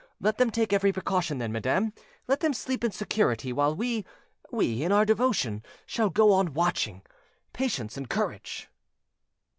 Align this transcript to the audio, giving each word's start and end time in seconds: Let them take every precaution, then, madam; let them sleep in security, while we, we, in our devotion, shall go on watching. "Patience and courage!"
Let 0.19 0.39
them 0.39 0.49
take 0.49 0.73
every 0.73 0.91
precaution, 0.91 1.37
then, 1.37 1.51
madam; 1.51 1.93
let 2.27 2.39
them 2.39 2.55
sleep 2.55 2.83
in 2.83 2.89
security, 2.89 3.53
while 3.53 3.75
we, 3.75 4.03
we, 4.51 4.81
in 4.81 4.91
our 4.91 5.05
devotion, 5.05 5.61
shall 5.85 6.09
go 6.09 6.31
on 6.33 6.55
watching. 6.55 7.03
"Patience 7.53 7.97
and 7.97 8.09
courage!" 8.09 8.67